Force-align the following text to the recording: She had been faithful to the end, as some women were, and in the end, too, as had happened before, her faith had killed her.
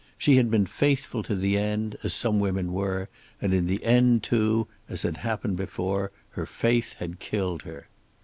She 0.17 0.37
had 0.37 0.49
been 0.49 0.65
faithful 0.65 1.21
to 1.21 1.35
the 1.35 1.59
end, 1.59 1.95
as 2.03 2.11
some 2.11 2.39
women 2.39 2.73
were, 2.73 3.07
and 3.39 3.53
in 3.53 3.67
the 3.67 3.83
end, 3.85 4.23
too, 4.23 4.67
as 4.89 5.03
had 5.03 5.17
happened 5.17 5.57
before, 5.57 6.09
her 6.31 6.47
faith 6.47 6.95
had 6.95 7.19
killed 7.19 7.61
her. 7.61 7.87